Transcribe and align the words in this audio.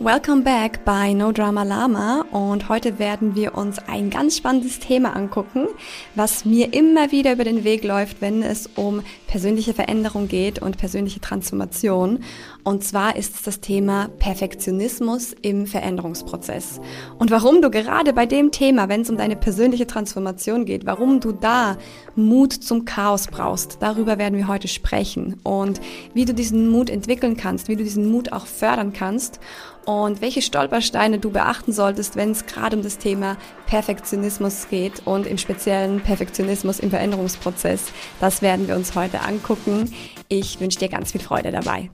Welcome 0.00 0.42
back 0.44 0.84
bei 0.84 1.12
No 1.12 1.32
Drama 1.32 1.64
Lama 1.64 2.24
und 2.30 2.68
heute 2.68 3.00
werden 3.00 3.34
wir 3.34 3.58
uns 3.58 3.80
ein 3.88 4.10
ganz 4.10 4.36
spannendes 4.36 4.78
Thema 4.78 5.16
angucken, 5.16 5.66
was 6.14 6.44
mir 6.44 6.72
immer 6.72 7.10
wieder 7.10 7.32
über 7.32 7.42
den 7.42 7.64
Weg 7.64 7.82
läuft, 7.82 8.20
wenn 8.20 8.44
es 8.44 8.68
um 8.76 9.02
persönliche 9.26 9.74
Veränderung 9.74 10.28
geht 10.28 10.62
und 10.62 10.78
persönliche 10.78 11.20
Transformation. 11.20 12.20
Und 12.62 12.84
zwar 12.84 13.16
ist 13.16 13.34
es 13.34 13.42
das 13.42 13.60
Thema 13.60 14.08
Perfektionismus 14.20 15.34
im 15.42 15.66
Veränderungsprozess. 15.66 16.80
Und 17.18 17.32
warum 17.32 17.60
du 17.60 17.68
gerade 17.68 18.12
bei 18.12 18.24
dem 18.24 18.52
Thema, 18.52 18.88
wenn 18.88 19.00
es 19.00 19.10
um 19.10 19.16
deine 19.16 19.34
persönliche 19.34 19.88
Transformation 19.88 20.64
geht, 20.64 20.86
warum 20.86 21.18
du 21.18 21.32
da 21.32 21.76
Mut 22.14 22.52
zum 22.52 22.84
Chaos 22.84 23.26
brauchst, 23.26 23.78
darüber 23.80 24.16
werden 24.16 24.38
wir 24.38 24.46
heute 24.46 24.68
sprechen 24.68 25.40
und 25.42 25.80
wie 26.14 26.24
du 26.24 26.34
diesen 26.34 26.68
Mut 26.68 26.88
entwickeln 26.88 27.36
kannst, 27.36 27.66
wie 27.66 27.74
du 27.74 27.82
diesen 27.82 28.08
Mut 28.12 28.30
auch 28.32 28.46
fördern 28.46 28.92
kannst 28.92 29.40
und 29.88 30.20
welche 30.20 30.42
Stolpersteine 30.42 31.18
du 31.18 31.30
beachten 31.30 31.72
solltest, 31.72 32.14
wenn 32.14 32.32
es 32.32 32.44
gerade 32.44 32.76
um 32.76 32.82
das 32.82 32.98
Thema 32.98 33.38
Perfektionismus 33.66 34.68
geht 34.68 35.06
und 35.06 35.26
im 35.26 35.38
speziellen 35.38 36.02
Perfektionismus 36.02 36.78
im 36.78 36.90
Veränderungsprozess. 36.90 37.90
Das 38.20 38.42
werden 38.42 38.68
wir 38.68 38.76
uns 38.76 38.94
heute 38.94 39.22
angucken. 39.22 39.94
Ich 40.28 40.60
wünsche 40.60 40.78
dir 40.78 40.90
ganz 40.90 41.12
viel 41.12 41.22
Freude 41.22 41.52
dabei. 41.52 41.88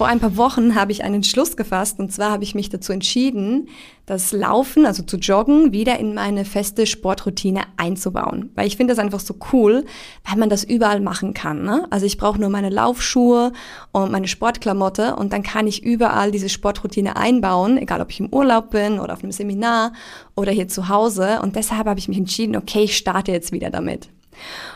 Vor 0.00 0.06
ein 0.06 0.18
paar 0.18 0.38
Wochen 0.38 0.76
habe 0.76 0.92
ich 0.92 1.04
einen 1.04 1.22
Schluss 1.22 1.58
gefasst 1.58 1.98
und 1.98 2.10
zwar 2.10 2.30
habe 2.30 2.42
ich 2.42 2.54
mich 2.54 2.70
dazu 2.70 2.90
entschieden, 2.90 3.68
das 4.06 4.32
Laufen, 4.32 4.86
also 4.86 5.02
zu 5.02 5.18
joggen, 5.18 5.74
wieder 5.74 5.98
in 5.98 6.14
meine 6.14 6.46
feste 6.46 6.86
Sportroutine 6.86 7.64
einzubauen. 7.76 8.50
Weil 8.54 8.66
ich 8.66 8.78
finde 8.78 8.94
das 8.94 8.98
einfach 8.98 9.20
so 9.20 9.34
cool, 9.52 9.84
weil 10.24 10.38
man 10.38 10.48
das 10.48 10.64
überall 10.64 11.00
machen 11.02 11.34
kann. 11.34 11.64
Ne? 11.64 11.86
Also 11.90 12.06
ich 12.06 12.16
brauche 12.16 12.40
nur 12.40 12.48
meine 12.48 12.70
Laufschuhe 12.70 13.52
und 13.92 14.10
meine 14.10 14.26
Sportklamotte 14.26 15.16
und 15.16 15.34
dann 15.34 15.42
kann 15.42 15.66
ich 15.66 15.82
überall 15.82 16.30
diese 16.30 16.48
Sportroutine 16.48 17.16
einbauen, 17.16 17.76
egal 17.76 18.00
ob 18.00 18.10
ich 18.10 18.20
im 18.20 18.32
Urlaub 18.32 18.70
bin 18.70 19.00
oder 19.00 19.12
auf 19.12 19.22
einem 19.22 19.32
Seminar 19.32 19.92
oder 20.34 20.50
hier 20.50 20.68
zu 20.68 20.88
Hause. 20.88 21.40
Und 21.42 21.56
deshalb 21.56 21.86
habe 21.86 22.00
ich 22.00 22.08
mich 22.08 22.16
entschieden, 22.16 22.56
okay, 22.56 22.84
ich 22.84 22.96
starte 22.96 23.32
jetzt 23.32 23.52
wieder 23.52 23.68
damit. 23.68 24.08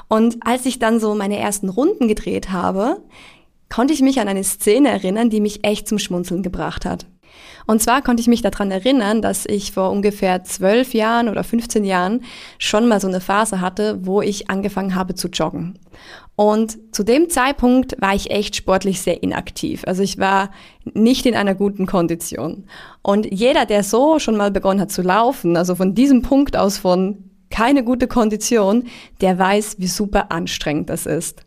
Und 0.09 0.47
als 0.47 0.67
ich 0.67 0.79
dann 0.79 1.01
so 1.01 1.15
meine 1.15 1.39
ersten 1.39 1.69
Runden 1.69 2.09
gedreht 2.09 2.51
habe, 2.51 3.01
konnte 3.75 3.93
ich 3.93 4.03
mich 4.03 4.21
an 4.21 4.29
eine 4.29 4.45
Szene 4.45 4.89
erinnern, 4.89 5.31
die 5.31 5.41
mich 5.41 5.65
echt 5.65 5.89
zum 5.89 5.99
Schmunzeln 5.99 6.45
gebracht 6.45 6.85
hat. 6.85 7.07
Und 7.67 7.83
zwar 7.83 8.03
konnte 8.03 8.21
ich 8.21 8.29
mich 8.29 8.41
daran 8.41 8.71
erinnern, 8.71 9.21
dass 9.21 9.47
ich 9.47 9.73
vor 9.73 9.91
ungefähr 9.91 10.45
zwölf 10.45 10.95
Jahren 10.95 11.29
oder 11.29 11.43
15 11.43 11.85
Jahren 11.85 12.23
schon 12.59 12.87
mal 12.87 13.01
so 13.01 13.09
eine 13.09 13.21
Phase 13.21 13.61
hatte, 13.61 13.99
wo 14.03 14.23
ich 14.23 14.49
angefangen 14.49 14.95
habe 14.95 15.17
zu 15.17 15.27
joggen. 15.27 15.81
Und 16.37 16.79
zu 16.95 17.03
dem 17.03 17.29
Zeitpunkt 17.31 18.01
war 18.01 18.15
ich 18.15 18.31
echt 18.31 18.55
sportlich 18.55 19.01
sehr 19.01 19.25
inaktiv. 19.25 19.83
Also 19.89 20.05
ich 20.05 20.19
war 20.19 20.51
nicht 20.93 21.27
in 21.27 21.35
einer 21.35 21.57
guten 21.57 21.87
Kondition. 21.87 22.69
Und 23.03 23.27
jeder, 23.33 23.67
der 23.67 23.83
so 23.83 24.21
schon 24.21 24.37
mal 24.37 24.53
begonnen 24.53 24.83
hat 24.83 24.93
zu 24.93 25.03
laufen, 25.03 25.57
also 25.57 25.75
von 25.75 25.97
diesem 25.97 26.23
Punkt 26.23 26.57
aus 26.57 26.79
von 26.79 27.34
keine 27.51 27.85
gute 27.85 28.09
Kondition, 28.09 28.85
der 29.21 29.39
weiß, 29.39 29.77
wie 29.79 29.87
super 29.87 30.31
anstrengend 30.33 30.91
das 30.91 31.07
ist. 31.07 31.43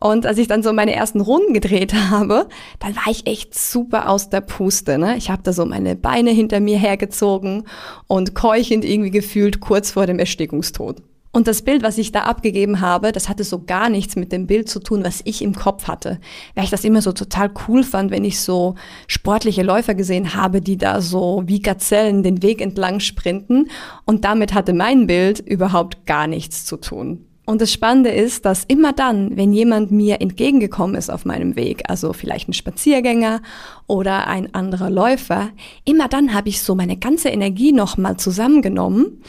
Und 0.00 0.26
als 0.26 0.38
ich 0.38 0.46
dann 0.46 0.62
so 0.62 0.72
meine 0.72 0.94
ersten 0.94 1.20
Runden 1.20 1.52
gedreht 1.52 1.94
habe, 2.10 2.48
dann 2.78 2.94
war 2.94 3.10
ich 3.10 3.26
echt 3.26 3.58
super 3.58 4.08
aus 4.08 4.30
der 4.30 4.40
Puste. 4.40 4.98
Ne? 4.98 5.16
Ich 5.16 5.30
habe 5.30 5.42
da 5.42 5.52
so 5.52 5.64
meine 5.64 5.96
Beine 5.96 6.30
hinter 6.30 6.60
mir 6.60 6.78
hergezogen 6.78 7.64
und 8.06 8.34
keuchend 8.34 8.84
irgendwie 8.84 9.10
gefühlt 9.10 9.60
kurz 9.60 9.90
vor 9.90 10.06
dem 10.06 10.18
Erstickungstod. 10.18 11.02
Und 11.30 11.46
das 11.46 11.62
Bild, 11.62 11.82
was 11.82 11.98
ich 11.98 12.10
da 12.10 12.22
abgegeben 12.22 12.80
habe, 12.80 13.12
das 13.12 13.28
hatte 13.28 13.44
so 13.44 13.64
gar 13.64 13.90
nichts 13.90 14.16
mit 14.16 14.32
dem 14.32 14.46
Bild 14.46 14.68
zu 14.68 14.80
tun, 14.80 15.04
was 15.04 15.20
ich 15.24 15.42
im 15.42 15.54
Kopf 15.54 15.86
hatte. 15.86 16.18
Weil 16.54 16.64
ich 16.64 16.70
das 16.70 16.84
immer 16.84 17.02
so 17.02 17.12
total 17.12 17.50
cool 17.68 17.84
fand, 17.84 18.10
wenn 18.10 18.24
ich 18.24 18.40
so 18.40 18.76
sportliche 19.06 19.62
Läufer 19.62 19.94
gesehen 19.94 20.34
habe, 20.34 20.60
die 20.60 20.78
da 20.78 21.00
so 21.00 21.42
wie 21.46 21.60
Gazellen 21.60 22.22
den 22.22 22.42
Weg 22.42 22.62
entlang 22.62 23.00
sprinten. 23.00 23.68
Und 24.06 24.24
damit 24.24 24.54
hatte 24.54 24.72
mein 24.72 25.06
Bild 25.06 25.40
überhaupt 25.40 26.06
gar 26.06 26.26
nichts 26.26 26.64
zu 26.64 26.78
tun. 26.78 27.24
Und 27.48 27.62
das 27.62 27.72
Spannende 27.72 28.10
ist, 28.10 28.44
dass 28.44 28.64
immer 28.64 28.92
dann, 28.92 29.34
wenn 29.38 29.54
jemand 29.54 29.90
mir 29.90 30.20
entgegengekommen 30.20 30.94
ist 30.96 31.08
auf 31.08 31.24
meinem 31.24 31.56
Weg, 31.56 31.82
also 31.88 32.12
vielleicht 32.12 32.46
ein 32.46 32.52
Spaziergänger 32.52 33.40
oder 33.86 34.26
ein 34.26 34.52
anderer 34.54 34.90
Läufer, 34.90 35.48
immer 35.86 36.08
dann 36.08 36.34
habe 36.34 36.50
ich 36.50 36.60
so 36.60 36.74
meine 36.74 36.98
ganze 36.98 37.30
Energie 37.30 37.72
nochmal 37.72 38.18
zusammengenommen, 38.18 39.22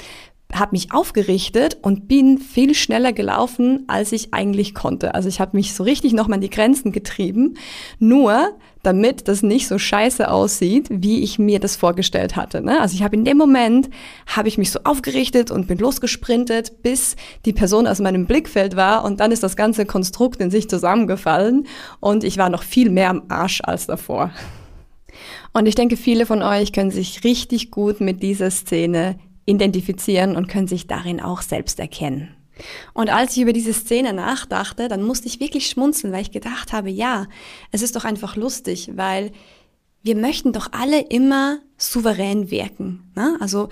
habe 0.53 0.71
mich 0.71 0.91
aufgerichtet 0.91 1.77
und 1.83 2.07
bin 2.07 2.39
viel 2.39 2.73
schneller 2.73 3.13
gelaufen, 3.13 3.83
als 3.87 4.11
ich 4.11 4.33
eigentlich 4.33 4.73
konnte. 4.73 5.13
Also 5.13 5.29
ich 5.29 5.39
habe 5.39 5.55
mich 5.55 5.75
so 5.75 5.83
richtig 5.83 6.13
nochmal 6.13 6.37
an 6.37 6.41
die 6.41 6.49
Grenzen 6.49 6.91
getrieben, 6.91 7.55
nur 7.99 8.57
damit 8.81 9.27
das 9.27 9.43
nicht 9.43 9.67
so 9.67 9.77
scheiße 9.77 10.29
aussieht, 10.31 10.87
wie 10.89 11.21
ich 11.21 11.37
mir 11.37 11.59
das 11.59 11.75
vorgestellt 11.75 12.35
hatte. 12.35 12.61
Ne? 12.61 12.81
Also 12.81 12.95
ich 12.95 13.03
habe 13.03 13.15
in 13.15 13.25
dem 13.25 13.37
Moment, 13.37 13.89
habe 14.25 14.47
ich 14.47 14.57
mich 14.57 14.71
so 14.71 14.79
aufgerichtet 14.85 15.51
und 15.51 15.67
bin 15.67 15.77
losgesprintet, 15.77 16.81
bis 16.81 17.15
die 17.45 17.53
Person 17.53 17.85
aus 17.85 17.99
meinem 17.99 18.25
Blickfeld 18.25 18.75
war 18.75 19.03
und 19.03 19.19
dann 19.19 19.31
ist 19.31 19.43
das 19.43 19.55
ganze 19.55 19.85
Konstrukt 19.85 20.41
in 20.41 20.49
sich 20.49 20.67
zusammengefallen 20.67 21.67
und 21.99 22.23
ich 22.23 22.37
war 22.37 22.49
noch 22.49 22.63
viel 22.63 22.89
mehr 22.89 23.11
am 23.11 23.23
Arsch 23.29 23.61
als 23.63 23.85
davor. 23.85 24.31
Und 25.53 25.67
ich 25.67 25.75
denke, 25.75 25.97
viele 25.97 26.25
von 26.25 26.41
euch 26.41 26.71
können 26.71 26.91
sich 26.91 27.23
richtig 27.23 27.71
gut 27.71 28.01
mit 28.01 28.23
dieser 28.23 28.51
Szene 28.51 29.19
identifizieren 29.49 30.35
und 30.35 30.47
können 30.47 30.67
sich 30.67 30.87
darin 30.87 31.19
auch 31.19 31.41
selbst 31.41 31.79
erkennen. 31.79 32.35
Und 32.93 33.09
als 33.09 33.35
ich 33.35 33.43
über 33.43 33.53
diese 33.53 33.73
Szene 33.73 34.13
nachdachte, 34.13 34.87
dann 34.87 35.03
musste 35.03 35.27
ich 35.27 35.39
wirklich 35.39 35.67
schmunzeln, 35.67 36.13
weil 36.13 36.21
ich 36.21 36.31
gedacht 36.31 36.73
habe, 36.73 36.89
ja, 36.89 37.27
es 37.71 37.81
ist 37.81 37.95
doch 37.95 38.05
einfach 38.05 38.35
lustig, 38.35 38.91
weil 38.95 39.31
wir 40.01 40.15
möchten 40.15 40.53
doch 40.53 40.71
alle 40.71 41.01
immer 41.01 41.59
souverän 41.77 42.51
wirken. 42.51 43.11
Ne? 43.15 43.37
Also 43.39 43.69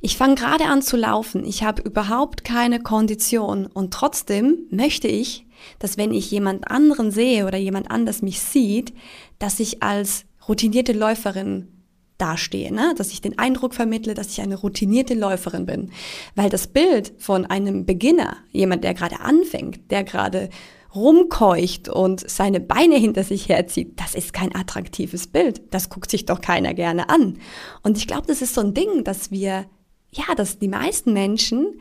ich 0.00 0.16
fange 0.16 0.36
gerade 0.36 0.64
an 0.66 0.82
zu 0.82 0.96
laufen, 0.96 1.44
ich 1.44 1.64
habe 1.64 1.82
überhaupt 1.82 2.44
keine 2.44 2.80
Kondition 2.80 3.66
und 3.66 3.92
trotzdem 3.92 4.66
möchte 4.70 5.08
ich, 5.08 5.46
dass 5.80 5.96
wenn 5.96 6.12
ich 6.12 6.30
jemand 6.30 6.70
anderen 6.70 7.10
sehe 7.10 7.46
oder 7.46 7.58
jemand 7.58 7.90
anders 7.90 8.22
mich 8.22 8.40
sieht, 8.40 8.92
dass 9.40 9.58
ich 9.58 9.82
als 9.82 10.24
routinierte 10.48 10.92
Läuferin 10.92 11.77
dastehe, 12.18 12.72
ne? 12.72 12.94
dass 12.96 13.12
ich 13.12 13.20
den 13.20 13.38
Eindruck 13.38 13.74
vermittle, 13.74 14.14
dass 14.14 14.30
ich 14.30 14.40
eine 14.40 14.56
routinierte 14.56 15.14
Läuferin 15.14 15.66
bin. 15.66 15.90
Weil 16.34 16.50
das 16.50 16.66
Bild 16.66 17.14
von 17.18 17.46
einem 17.46 17.86
Beginner, 17.86 18.36
jemand, 18.50 18.84
der 18.84 18.94
gerade 18.94 19.20
anfängt, 19.20 19.90
der 19.90 20.04
gerade 20.04 20.50
rumkeucht 20.94 21.88
und 21.88 22.28
seine 22.28 22.60
Beine 22.60 22.96
hinter 22.96 23.22
sich 23.22 23.48
herzieht, 23.48 24.00
das 24.00 24.14
ist 24.14 24.32
kein 24.32 24.54
attraktives 24.54 25.26
Bild. 25.26 25.62
Das 25.70 25.90
guckt 25.90 26.10
sich 26.10 26.24
doch 26.24 26.40
keiner 26.40 26.74
gerne 26.74 27.08
an. 27.08 27.38
Und 27.82 27.96
ich 27.96 28.06
glaube, 28.06 28.26
das 28.26 28.42
ist 28.42 28.54
so 28.54 28.62
ein 28.62 28.74
Ding, 28.74 29.04
dass 29.04 29.30
wir, 29.30 29.66
ja, 30.10 30.34
dass 30.36 30.58
die 30.58 30.68
meisten 30.68 31.12
Menschen 31.12 31.78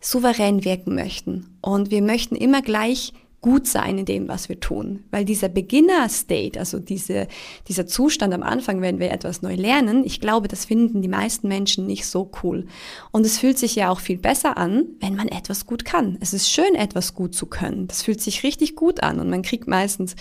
souverän 0.00 0.64
wirken 0.64 0.94
möchten. 0.94 1.58
Und 1.62 1.90
wir 1.90 2.02
möchten 2.02 2.36
immer 2.36 2.62
gleich 2.62 3.12
gut 3.44 3.66
sein 3.66 3.98
in 3.98 4.06
dem, 4.06 4.26
was 4.26 4.48
wir 4.48 4.58
tun. 4.58 5.04
Weil 5.10 5.26
dieser 5.26 5.50
Beginner-State, 5.50 6.58
also 6.58 6.78
diese, 6.78 7.28
dieser 7.68 7.86
Zustand 7.86 8.32
am 8.32 8.42
Anfang, 8.42 8.80
wenn 8.80 8.98
wir 9.00 9.10
etwas 9.10 9.42
neu 9.42 9.54
lernen, 9.54 10.02
ich 10.02 10.18
glaube, 10.18 10.48
das 10.48 10.64
finden 10.64 11.02
die 11.02 11.08
meisten 11.08 11.46
Menschen 11.46 11.84
nicht 11.84 12.06
so 12.06 12.30
cool. 12.42 12.64
Und 13.12 13.26
es 13.26 13.38
fühlt 13.38 13.58
sich 13.58 13.74
ja 13.74 13.90
auch 13.90 14.00
viel 14.00 14.16
besser 14.16 14.56
an, 14.56 14.86
wenn 15.00 15.14
man 15.14 15.28
etwas 15.28 15.66
gut 15.66 15.84
kann. 15.84 16.16
Es 16.22 16.32
ist 16.32 16.48
schön, 16.48 16.74
etwas 16.74 17.12
gut 17.12 17.34
zu 17.34 17.44
können. 17.44 17.86
Das 17.86 18.02
fühlt 18.02 18.22
sich 18.22 18.44
richtig 18.44 18.76
gut 18.76 19.02
an 19.02 19.20
und 19.20 19.28
man 19.28 19.42
kriegt 19.42 19.68
meistens 19.68 20.16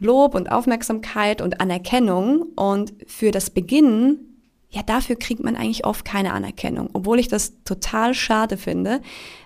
Lob 0.00 0.34
und 0.34 0.50
Aufmerksamkeit 0.50 1.40
und 1.40 1.60
Anerkennung. 1.60 2.42
Und 2.56 2.92
für 3.06 3.30
das 3.30 3.50
Beginnen 3.50 4.27
ja, 4.70 4.82
dafür 4.82 5.16
kriegt 5.16 5.42
man 5.42 5.56
eigentlich 5.56 5.86
oft 5.86 6.04
keine 6.04 6.32
Anerkennung, 6.34 6.90
obwohl 6.92 7.18
ich 7.18 7.28
das 7.28 7.62
total 7.64 8.12
schade 8.12 8.58
finde, 8.58 9.00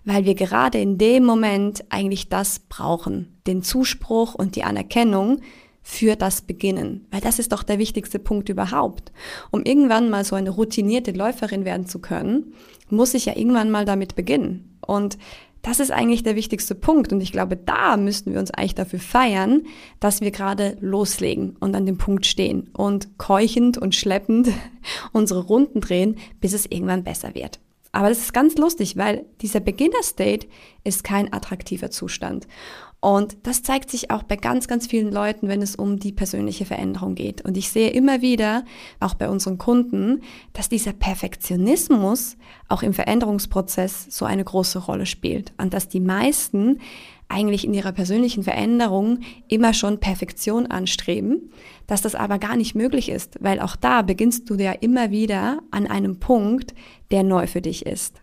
weil 0.05 0.25
wir 0.25 0.35
gerade 0.35 0.79
in 0.79 0.99
dem 0.99 1.25
Moment 1.25 1.85
eigentlich 1.91 2.29
das 2.29 2.59
brauchen, 2.59 3.39
den 3.47 3.63
Zuspruch 3.63 4.35
und 4.35 4.57
die 4.57 4.65
Anerkennung 4.65 5.41
für 5.81 6.17
das 6.17 6.43
Beginnen, 6.43 7.07
weil 7.11 7.21
das 7.21 7.39
ist 7.39 7.53
doch 7.53 7.63
der 7.63 7.79
wichtigste 7.79 8.19
Punkt 8.19 8.49
überhaupt. 8.49 9.13
Um 9.51 9.63
irgendwann 9.63 10.11
mal 10.11 10.25
so 10.25 10.37
eine 10.37 10.51
routinierte 10.51 11.13
Läuferin 11.13 11.65
werden 11.65 11.87
zu 11.87 12.01
können, 12.01 12.55
muss 12.89 13.15
ich 13.15 13.27
ja 13.27 13.37
irgendwann 13.37 13.71
mal 13.71 13.85
damit 13.85 14.15
beginnen. 14.17 14.79
Und 14.85 15.19
das 15.63 15.79
ist 15.79 15.93
eigentlich 15.93 16.25
der 16.25 16.37
wichtigste 16.37 16.75
Punkt. 16.75 17.13
Und 17.13 17.21
ich 17.21 17.33
glaube, 17.33 17.57
da 17.57 17.97
müssten 17.97 18.33
wir 18.33 18.41
uns 18.41 18.51
eigentlich 18.51 18.75
dafür 18.75 18.99
feiern, 18.99 19.63
dass 20.01 20.21
wir 20.21 20.33
gerade 20.33 20.77
loslegen 20.81 21.57
und 21.61 21.75
an 21.75 21.87
dem 21.87 21.99
Punkt 21.99 22.27
stehen 22.27 22.69
und 22.73 23.17
keuchend 23.19 23.79
und 23.79 23.95
schleppend 23.95 24.49
unsere 25.13 25.45
Runden 25.45 25.81
drehen, 25.81 26.17
bis 26.41 26.53
es 26.53 26.67
irgendwann 26.67 27.05
besser 27.05 27.35
wird. 27.35 27.61
Aber 27.93 28.09
das 28.09 28.19
ist 28.19 28.33
ganz 28.33 28.57
lustig, 28.57 28.97
weil 28.97 29.27
dieser 29.43 29.61
Beginner 29.61 30.03
State 30.03 30.47
ist 30.83 31.05
kein 31.05 31.33
attraktiver 31.33 31.91
Zustand. 31.91 32.49
Und 33.05 33.37
das 33.43 33.65
zeigt 33.65 33.91
sich 33.91 34.13
auch 34.13 34.23
bei 34.23 34.37
ganz, 34.37 34.69
ganz 34.69 34.87
vielen 34.87 35.11
Leuten, 35.11 35.49
wenn 35.49 35.61
es 35.61 35.75
um 35.75 35.99
die 35.99 36.13
persönliche 36.13 36.65
Veränderung 36.65 37.17
geht. 37.17 37.45
Und 37.45 37.57
ich 37.57 37.69
sehe 37.69 37.91
immer 37.91 38.23
wieder, 38.23 38.65
auch 39.01 39.15
bei 39.15 39.29
unseren 39.29 39.59
Kunden, 39.59 40.21
dass 40.53 40.69
dieser 40.69 40.93
Perfektionismus 40.93 42.37
auch 42.69 42.85
im 42.85 42.95
Veränderungsprozess 42.95 44.07
so 44.09 44.25
eine 44.25 44.45
große 44.45 44.79
Rolle 44.79 45.07
spielt. 45.07 45.53
Und 45.59 45.75
dass 45.75 45.89
die 45.89 45.99
meisten 45.99 46.79
eigentlich 47.27 47.65
in 47.65 47.75
ihrer 47.75 47.91
persönlichen 47.91 48.45
Veränderung 48.45 49.19
immer 49.49 49.75
schon 49.75 49.99
Perfektion 49.99 50.67
anstreben, 50.67 51.51
dass 51.89 52.03
das 52.03 52.15
aber 52.15 52.39
gar 52.39 52.57
nicht 52.57 52.77
möglich 52.77 53.09
ist, 53.09 53.37
weil 53.41 53.59
auch 53.59 53.75
da 53.75 54.03
beginnst 54.03 54.49
du 54.49 54.55
ja 54.55 54.71
immer 54.71 55.11
wieder 55.11 55.59
an 55.73 55.89
einem 55.89 56.21
Punkt, 56.21 56.73
der 57.11 57.25
neu 57.25 57.49
für 57.49 57.63
dich 57.63 57.85
ist. 57.85 58.22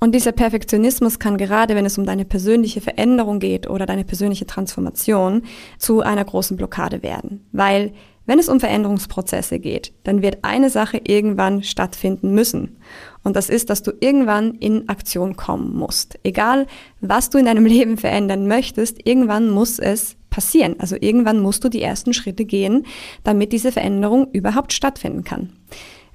Und 0.00 0.14
dieser 0.14 0.32
Perfektionismus 0.32 1.18
kann 1.18 1.36
gerade, 1.36 1.74
wenn 1.74 1.86
es 1.86 1.98
um 1.98 2.06
deine 2.06 2.24
persönliche 2.24 2.80
Veränderung 2.80 3.38
geht 3.38 3.68
oder 3.68 3.86
deine 3.86 4.04
persönliche 4.04 4.46
Transformation, 4.46 5.42
zu 5.78 6.00
einer 6.00 6.24
großen 6.24 6.56
Blockade 6.56 7.02
werden. 7.02 7.46
Weil 7.52 7.92
wenn 8.28 8.38
es 8.38 8.50
um 8.50 8.60
Veränderungsprozesse 8.60 9.58
geht, 9.58 9.94
dann 10.04 10.20
wird 10.20 10.40
eine 10.42 10.68
Sache 10.68 11.00
irgendwann 11.02 11.62
stattfinden 11.62 12.34
müssen. 12.34 12.76
Und 13.24 13.36
das 13.36 13.48
ist, 13.48 13.70
dass 13.70 13.82
du 13.82 13.92
irgendwann 14.00 14.52
in 14.52 14.86
Aktion 14.90 15.34
kommen 15.34 15.74
musst. 15.74 16.18
Egal, 16.24 16.66
was 17.00 17.30
du 17.30 17.38
in 17.38 17.46
deinem 17.46 17.64
Leben 17.66 17.96
verändern 17.96 18.46
möchtest, 18.46 18.98
irgendwann 19.08 19.48
muss 19.48 19.78
es 19.78 20.16
passieren. 20.28 20.76
Also 20.78 20.94
irgendwann 21.00 21.40
musst 21.40 21.64
du 21.64 21.70
die 21.70 21.80
ersten 21.80 22.12
Schritte 22.12 22.44
gehen, 22.44 22.84
damit 23.24 23.50
diese 23.52 23.72
Veränderung 23.72 24.30
überhaupt 24.32 24.74
stattfinden 24.74 25.24
kann. 25.24 25.54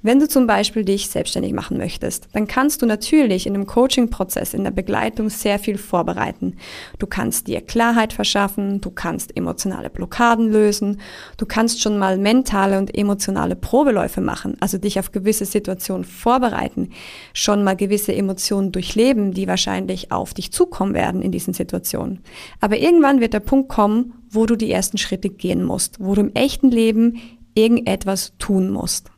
Wenn 0.06 0.20
du 0.20 0.28
zum 0.28 0.48
Beispiel 0.48 0.84
dich 0.84 1.08
selbstständig 1.08 1.54
machen 1.54 1.78
möchtest, 1.78 2.28
dann 2.34 2.46
kannst 2.46 2.82
du 2.82 2.86
natürlich 2.86 3.48
in 3.48 3.56
einem 3.56 3.66
Coaching-Prozess, 3.66 4.54
in 4.54 4.66
der 4.66 4.72
Begleitung 4.72 5.30
sehr 5.30 5.60
viel 5.60 5.78
vorbereiten. 5.78 6.58
Du 7.00 7.08
kannst 7.08 7.48
dir 7.48 7.62
Klarheit 7.62 8.12
verschaffen, 8.12 8.82
du 8.82 8.92
kannst 8.92 9.38
emotionale 9.38 9.90
Blockaden 9.90 10.52
lösen, 10.52 11.00
du 11.38 11.46
kannst 11.46 11.82
schon 11.82 11.98
mal 11.98 12.18
mentale 12.18 12.80
und 12.80 12.94
emotionale 12.94 13.56
Probeläufe 13.56 14.20
machen, 14.20 14.58
also 14.60 14.78
dich 14.78 15.00
auf 15.00 15.14
gewisse 15.14 15.46
Situationen 15.46 16.04
vorbereiten, 16.04 16.90
schon 17.34 17.64
mal 17.64 17.78
gewisse 17.78 18.14
Emotionen 18.14 18.74
durchleben, 18.74 19.32
die 19.32 19.48
wahrscheinlich 19.48 20.12
auf 20.12 20.34
dich 20.34 20.52
zukommen 20.52 20.94
werden 20.94 21.22
in 21.22 21.32
diesen 21.32 21.54
Situationen. 21.54 22.20
Aber 22.60 22.78
irgendwann 22.78 23.22
wird 23.22 23.34
der 23.34 23.40
Punkt 23.40 23.70
kommen, 23.70 24.16
wo 24.30 24.46
du 24.46 24.58
die 24.58 24.70
ersten 24.70 24.98
Schritte 24.98 25.30
gehen 25.30 25.64
musst, 25.64 26.02
wo 26.02 26.14
du 26.14 26.20
im 26.20 26.34
echten 26.34 26.72
Leben 26.72 27.22
irgendetwas 27.56 28.34
tun 28.38 28.70
musst. 28.70 29.13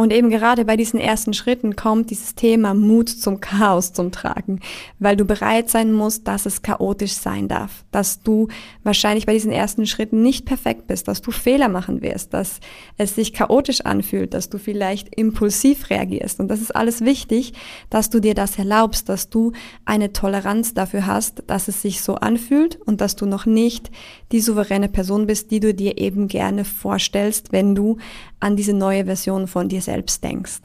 Und 0.00 0.14
eben 0.14 0.30
gerade 0.30 0.64
bei 0.64 0.78
diesen 0.78 0.98
ersten 0.98 1.34
Schritten 1.34 1.76
kommt 1.76 2.08
dieses 2.08 2.34
Thema 2.34 2.72
Mut 2.72 3.10
zum 3.10 3.42
Chaos 3.42 3.92
zum 3.92 4.12
Tragen, 4.12 4.60
weil 4.98 5.14
du 5.14 5.26
bereit 5.26 5.68
sein 5.68 5.92
musst, 5.92 6.26
dass 6.26 6.46
es 6.46 6.62
chaotisch 6.62 7.12
sein 7.12 7.48
darf, 7.48 7.84
dass 7.90 8.22
du 8.22 8.48
wahrscheinlich 8.82 9.26
bei 9.26 9.34
diesen 9.34 9.52
ersten 9.52 9.84
Schritten 9.84 10.22
nicht 10.22 10.46
perfekt 10.46 10.86
bist, 10.86 11.06
dass 11.06 11.20
du 11.20 11.32
Fehler 11.32 11.68
machen 11.68 12.00
wirst, 12.00 12.32
dass 12.32 12.60
es 12.96 13.14
sich 13.14 13.34
chaotisch 13.34 13.82
anfühlt, 13.82 14.32
dass 14.32 14.48
du 14.48 14.56
vielleicht 14.56 15.14
impulsiv 15.16 15.90
reagierst. 15.90 16.40
Und 16.40 16.48
das 16.48 16.62
ist 16.62 16.74
alles 16.74 17.04
wichtig, 17.04 17.52
dass 17.90 18.08
du 18.08 18.20
dir 18.20 18.32
das 18.32 18.58
erlaubst, 18.58 19.10
dass 19.10 19.28
du 19.28 19.52
eine 19.84 20.14
Toleranz 20.14 20.72
dafür 20.72 21.04
hast, 21.04 21.42
dass 21.46 21.68
es 21.68 21.82
sich 21.82 22.00
so 22.00 22.14
anfühlt 22.14 22.80
und 22.86 23.02
dass 23.02 23.16
du 23.16 23.26
noch 23.26 23.44
nicht 23.44 23.90
die 24.32 24.40
souveräne 24.40 24.88
Person 24.88 25.26
bist, 25.26 25.50
die 25.50 25.60
du 25.60 25.74
dir 25.74 25.98
eben 25.98 26.26
gerne 26.26 26.64
vorstellst, 26.64 27.52
wenn 27.52 27.74
du 27.74 27.98
an 28.38 28.56
diese 28.56 28.72
neue 28.72 29.04
Version 29.04 29.46
von 29.46 29.68
dir 29.68 29.82
denkst. 30.22 30.62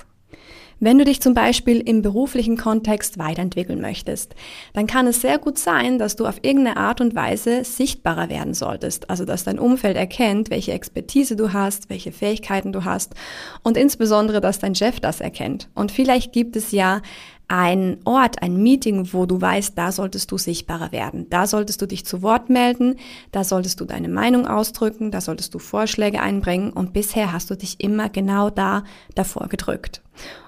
Wenn 0.81 0.97
du 0.97 1.05
dich 1.05 1.21
zum 1.21 1.33
Beispiel 1.33 1.79
im 1.79 2.01
beruflichen 2.01 2.57
Kontext 2.57 3.17
weiterentwickeln 3.17 3.79
möchtest, 3.79 4.35
dann 4.73 4.87
kann 4.87 5.07
es 5.07 5.21
sehr 5.21 5.37
gut 5.37 5.57
sein, 5.57 5.99
dass 5.99 6.17
du 6.17 6.25
auf 6.25 6.39
irgendeine 6.41 6.75
Art 6.75 6.99
und 6.99 7.15
Weise 7.15 7.63
sichtbarer 7.63 8.29
werden 8.29 8.53
solltest. 8.53 9.09
Also, 9.09 9.23
dass 9.23 9.45
dein 9.45 9.57
Umfeld 9.57 9.95
erkennt, 9.95 10.49
welche 10.49 10.73
Expertise 10.73 11.37
du 11.37 11.53
hast, 11.53 11.89
welche 11.89 12.11
Fähigkeiten 12.11 12.73
du 12.73 12.83
hast 12.83 13.15
und 13.63 13.77
insbesondere, 13.77 14.41
dass 14.41 14.59
dein 14.59 14.75
Chef 14.75 14.99
das 14.99 15.21
erkennt. 15.21 15.69
Und 15.75 15.93
vielleicht 15.93 16.33
gibt 16.33 16.57
es 16.57 16.71
ja 16.71 17.01
ein 17.47 17.97
Ort, 18.05 18.41
ein 18.41 18.61
Meeting, 18.61 19.13
wo 19.13 19.25
du 19.25 19.39
weißt, 19.39 19.77
da 19.77 19.91
solltest 19.91 20.31
du 20.31 20.37
sichtbarer 20.37 20.91
werden. 20.91 21.27
Da 21.29 21.47
solltest 21.47 21.81
du 21.81 21.87
dich 21.87 22.05
zu 22.05 22.21
Wort 22.21 22.49
melden, 22.49 22.95
da 23.31 23.43
solltest 23.43 23.79
du 23.79 23.85
deine 23.85 24.09
Meinung 24.09 24.47
ausdrücken, 24.47 25.11
da 25.11 25.21
solltest 25.21 25.53
du 25.53 25.59
Vorschläge 25.59 26.21
einbringen 26.21 26.71
und 26.71 26.93
bisher 26.93 27.31
hast 27.31 27.49
du 27.49 27.55
dich 27.55 27.79
immer 27.79 28.09
genau 28.09 28.49
da 28.49 28.83
davor 29.13 29.47
gedrückt. 29.47 30.01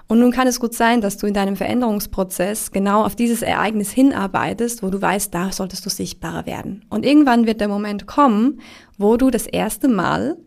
Und 0.08 0.20
nun 0.20 0.32
kann 0.32 0.48
es 0.48 0.58
gut 0.58 0.74
sein, 0.74 1.02
dass 1.02 1.18
du 1.18 1.26
in 1.26 1.34
deinem 1.34 1.54
Veränderungsprozess 1.54 2.72
genau 2.72 3.04
auf 3.04 3.14
dieses 3.14 3.42
Ereignis 3.42 3.90
hinarbeitest, 3.90 4.82
wo 4.82 4.88
du 4.88 5.00
weißt, 5.00 5.34
da 5.34 5.52
solltest 5.52 5.84
du 5.84 5.90
sichtbarer 5.90 6.46
werden. 6.46 6.84
Und 6.88 7.04
irgendwann 7.04 7.46
wird 7.46 7.60
der 7.60 7.68
Moment 7.68 8.06
kommen, 8.06 8.60
wo 8.96 9.18
du 9.18 9.30
das 9.30 9.46
erste 9.46 9.86
Mal 9.86 10.38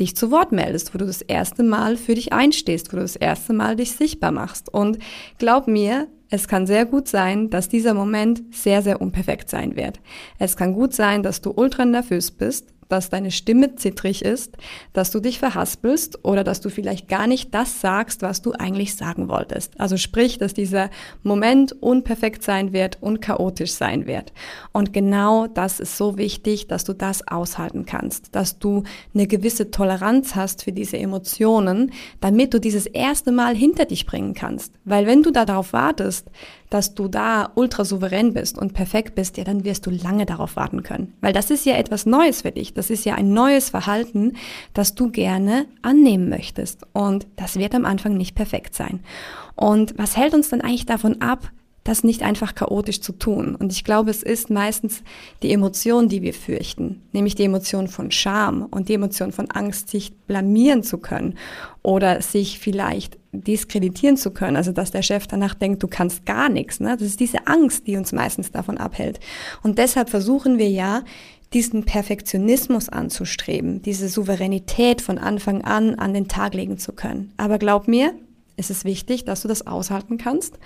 dich 0.00 0.16
zu 0.16 0.30
Wort 0.30 0.52
meldest, 0.52 0.94
wo 0.94 0.98
du 0.98 1.06
das 1.06 1.22
erste 1.22 1.62
Mal 1.62 1.96
für 1.96 2.14
dich 2.14 2.32
einstehst, 2.32 2.92
wo 2.92 2.96
du 2.96 3.02
das 3.02 3.16
erste 3.16 3.52
Mal 3.52 3.76
dich 3.76 3.92
sichtbar 3.92 4.32
machst. 4.32 4.72
Und 4.72 4.98
glaub 5.38 5.68
mir, 5.68 6.08
es 6.30 6.48
kann 6.48 6.66
sehr 6.66 6.86
gut 6.86 7.08
sein, 7.08 7.50
dass 7.50 7.68
dieser 7.68 7.92
Moment 7.92 8.42
sehr, 8.54 8.80
sehr 8.80 9.02
unperfekt 9.02 9.50
sein 9.50 9.76
wird. 9.76 10.00
Es 10.38 10.56
kann 10.56 10.72
gut 10.72 10.94
sein, 10.94 11.22
dass 11.22 11.42
du 11.42 11.50
ultra 11.50 11.84
nervös 11.84 12.30
bist, 12.30 12.71
dass 12.92 13.08
deine 13.08 13.30
Stimme 13.30 13.74
zittrig 13.74 14.22
ist, 14.22 14.56
dass 14.92 15.10
du 15.10 15.20
dich 15.20 15.38
verhaspelst 15.38 16.24
oder 16.24 16.44
dass 16.44 16.60
du 16.60 16.68
vielleicht 16.68 17.08
gar 17.08 17.26
nicht 17.26 17.54
das 17.54 17.80
sagst, 17.80 18.20
was 18.20 18.42
du 18.42 18.52
eigentlich 18.52 18.94
sagen 18.94 19.28
wolltest. 19.28 19.80
Also 19.80 19.96
sprich, 19.96 20.36
dass 20.36 20.52
dieser 20.52 20.90
Moment 21.22 21.72
unperfekt 21.80 22.42
sein 22.42 22.72
wird 22.74 22.98
und 23.00 23.22
chaotisch 23.22 23.72
sein 23.72 24.06
wird. 24.06 24.34
Und 24.72 24.92
genau 24.92 25.46
das 25.46 25.80
ist 25.80 25.96
so 25.96 26.18
wichtig, 26.18 26.68
dass 26.68 26.84
du 26.84 26.92
das 26.92 27.26
aushalten 27.26 27.86
kannst, 27.86 28.34
dass 28.34 28.58
du 28.58 28.82
eine 29.14 29.26
gewisse 29.26 29.70
Toleranz 29.70 30.34
hast 30.34 30.62
für 30.62 30.72
diese 30.72 30.98
Emotionen, 30.98 31.92
damit 32.20 32.52
du 32.52 32.60
dieses 32.60 32.84
erste 32.84 33.32
Mal 33.32 33.56
hinter 33.56 33.86
dich 33.86 34.04
bringen 34.04 34.34
kannst. 34.34 34.74
Weil 34.84 35.06
wenn 35.06 35.22
du 35.22 35.30
darauf 35.30 35.72
wartest, 35.72 36.30
dass 36.72 36.94
du 36.94 37.06
da 37.06 37.50
ultra 37.54 37.84
souverän 37.84 38.32
bist 38.32 38.56
und 38.56 38.72
perfekt 38.72 39.14
bist, 39.14 39.36
ja, 39.36 39.44
dann 39.44 39.64
wirst 39.64 39.84
du 39.84 39.90
lange 39.90 40.24
darauf 40.24 40.56
warten 40.56 40.82
können. 40.82 41.12
Weil 41.20 41.34
das 41.34 41.50
ist 41.50 41.66
ja 41.66 41.76
etwas 41.76 42.06
Neues 42.06 42.42
für 42.42 42.50
dich. 42.50 42.72
Das 42.72 42.88
ist 42.88 43.04
ja 43.04 43.14
ein 43.14 43.34
neues 43.34 43.68
Verhalten, 43.68 44.36
das 44.72 44.94
du 44.94 45.10
gerne 45.10 45.66
annehmen 45.82 46.30
möchtest. 46.30 46.86
Und 46.94 47.26
das 47.36 47.56
wird 47.56 47.74
am 47.74 47.84
Anfang 47.84 48.16
nicht 48.16 48.34
perfekt 48.34 48.74
sein. 48.74 49.00
Und 49.54 49.98
was 49.98 50.16
hält 50.16 50.32
uns 50.32 50.48
dann 50.48 50.62
eigentlich 50.62 50.86
davon 50.86 51.20
ab, 51.20 51.50
das 51.84 52.04
nicht 52.04 52.22
einfach 52.22 52.54
chaotisch 52.54 53.00
zu 53.00 53.12
tun. 53.12 53.54
Und 53.54 53.72
ich 53.72 53.84
glaube, 53.84 54.10
es 54.10 54.22
ist 54.22 54.48
meistens 54.50 55.02
die 55.42 55.52
Emotion, 55.52 56.08
die 56.08 56.22
wir 56.22 56.32
fürchten, 56.32 57.02
nämlich 57.12 57.34
die 57.34 57.44
Emotion 57.44 57.88
von 57.88 58.10
Scham 58.10 58.62
und 58.62 58.88
die 58.88 58.94
Emotion 58.94 59.32
von 59.32 59.50
Angst, 59.50 59.88
sich 59.88 60.16
blamieren 60.26 60.82
zu 60.82 60.98
können 60.98 61.34
oder 61.82 62.22
sich 62.22 62.60
vielleicht 62.60 63.18
diskreditieren 63.32 64.16
zu 64.16 64.30
können, 64.30 64.56
also 64.56 64.72
dass 64.72 64.90
der 64.90 65.02
Chef 65.02 65.26
danach 65.26 65.54
denkt, 65.54 65.82
du 65.82 65.88
kannst 65.88 66.26
gar 66.26 66.48
nichts. 66.48 66.80
Ne? 66.80 66.96
Das 66.98 67.08
ist 67.08 67.20
diese 67.20 67.46
Angst, 67.46 67.86
die 67.86 67.96
uns 67.96 68.12
meistens 68.12 68.52
davon 68.52 68.78
abhält. 68.78 69.20
Und 69.62 69.78
deshalb 69.78 70.10
versuchen 70.10 70.58
wir 70.58 70.68
ja, 70.68 71.02
diesen 71.52 71.84
Perfektionismus 71.84 72.88
anzustreben, 72.88 73.82
diese 73.82 74.08
Souveränität 74.08 75.02
von 75.02 75.18
Anfang 75.18 75.62
an 75.62 75.96
an 75.96 76.14
den 76.14 76.28
Tag 76.28 76.54
legen 76.54 76.78
zu 76.78 76.92
können. 76.92 77.32
Aber 77.36 77.58
glaub 77.58 77.88
mir, 77.88 78.14
es 78.56 78.70
ist 78.70 78.84
wichtig, 78.84 79.24
dass 79.24 79.42
du 79.42 79.48
das 79.48 79.66
aushalten 79.66 80.18
kannst. 80.18 80.58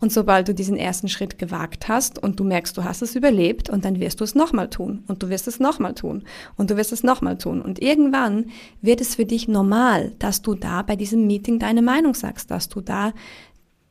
Und 0.00 0.12
sobald 0.12 0.48
du 0.48 0.54
diesen 0.54 0.76
ersten 0.76 1.08
Schritt 1.08 1.38
gewagt 1.38 1.88
hast 1.88 2.22
und 2.22 2.38
du 2.38 2.44
merkst, 2.44 2.76
du 2.76 2.84
hast 2.84 3.02
es 3.02 3.16
überlebt, 3.16 3.68
und 3.68 3.84
dann 3.84 4.00
wirst 4.00 4.20
du 4.20 4.24
es 4.24 4.34
nochmal 4.34 4.70
tun. 4.70 5.04
Und 5.08 5.22
du 5.22 5.28
wirst 5.28 5.48
es 5.48 5.60
nochmal 5.60 5.94
tun. 5.94 6.24
Und 6.56 6.70
du 6.70 6.76
wirst 6.76 6.92
es 6.92 7.02
nochmal 7.02 7.38
tun. 7.38 7.60
Und 7.60 7.82
irgendwann 7.82 8.46
wird 8.80 9.00
es 9.00 9.16
für 9.16 9.26
dich 9.26 9.48
normal, 9.48 10.12
dass 10.18 10.42
du 10.42 10.54
da 10.54 10.82
bei 10.82 10.96
diesem 10.96 11.26
Meeting 11.26 11.58
deine 11.58 11.82
Meinung 11.82 12.14
sagst, 12.14 12.50
dass 12.50 12.68
du 12.68 12.80
da 12.80 13.12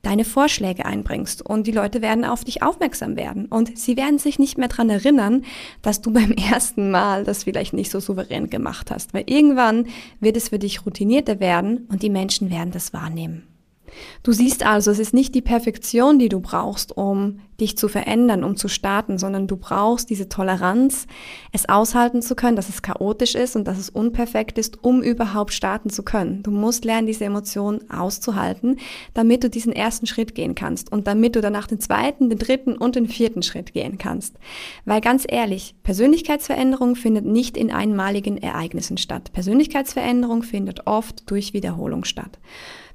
deine 0.02 0.26
Vorschläge 0.26 0.86
einbringst 0.86 1.42
und 1.42 1.68
die 1.68 1.72
Leute 1.72 2.02
werden 2.02 2.26
auf 2.26 2.44
dich 2.44 2.64
aufmerksam 2.64 3.16
werden 3.16 3.46
und 3.46 3.78
sie 3.78 3.98
werden 3.98 4.20
sich 4.20 4.40
nicht 4.40 4.58
mehr 4.58 4.68
dran 4.68 4.90
erinnern, 4.90 5.44
dass 5.82 6.02
du 6.02 6.12
beim 6.14 6.32
ersten 6.32 6.92
Mal 6.92 7.24
das 7.24 7.44
vielleicht 7.44 7.74
nicht 7.74 7.92
so 7.92 8.00
souverän 8.00 8.50
gemacht 8.50 8.92
hast, 8.92 9.14
weil 9.14 9.24
irgendwann 9.28 9.88
wird 10.20 10.38
es 10.38 10.50
für 10.50 10.60
dich 10.60 10.86
routinierter 10.86 11.40
werden 11.40 11.88
und 11.90 12.04
die 12.04 12.10
Menschen 12.10 12.50
werden 12.50 12.72
das 12.72 12.94
wahrnehmen. 12.94 13.51
Du 14.24 14.32
siehst 14.32 14.66
also, 14.66 14.92
es 14.92 15.00
ist 15.00 15.14
nicht 15.14 15.36
die 15.36 15.42
Perfektion, 15.42 16.20
die 16.20 16.30
du 16.30 16.40
brauchst, 16.40 16.96
um 16.96 17.40
dich 17.62 17.78
zu 17.78 17.88
verändern, 17.88 18.44
um 18.44 18.58
zu 18.58 18.68
starten, 18.68 19.18
sondern 19.18 19.48
du 19.48 19.56
brauchst 19.56 20.10
diese 20.10 20.28
Toleranz, 20.28 21.06
es 21.52 21.70
aushalten 21.70 22.22
zu 22.22 22.36
können, 22.36 22.56
dass 22.56 22.70
es 22.70 22.82
chaotisch 22.82 23.36
ist 23.36 23.56
und 23.56 23.66
dass 23.66 23.78
es 23.78 23.90
unperfekt 23.90 24.58
ist, 24.58 24.84
um 24.84 25.02
überhaupt 25.04 25.54
starten 25.54 25.90
zu 25.90 26.04
können. 26.04 26.42
Du 26.44 26.52
musst 26.52 26.84
lernen, 26.84 27.08
diese 27.08 27.26
Emotionen 27.26 27.90
auszuhalten, 27.90 28.78
damit 29.14 29.44
du 29.44 29.50
diesen 29.50 29.74
ersten 29.74 30.08
Schritt 30.08 30.36
gehen 30.36 30.56
kannst 30.56 30.92
und 30.92 31.08
damit 31.08 31.36
du 31.36 31.42
danach 31.42 31.68
den 31.68 31.80
zweiten, 31.80 32.30
den 32.30 32.40
dritten 32.40 32.76
und 32.76 32.96
den 32.96 33.08
vierten 33.08 33.44
Schritt 33.44 33.74
gehen 33.74 33.98
kannst. 33.98 34.36
Weil 34.86 35.02
ganz 35.02 35.26
ehrlich, 35.28 35.76
Persönlichkeitsveränderung 35.84 36.96
findet 36.96 37.26
nicht 37.26 37.58
in 37.58 37.72
einmaligen 37.72 38.38
Ereignissen 38.38 38.98
statt. 38.98 39.32
Persönlichkeitsveränderung 39.34 40.42
findet 40.42 40.88
oft 40.88 41.30
durch 41.30 41.54
Wiederholung 41.54 42.06
statt. 42.06 42.40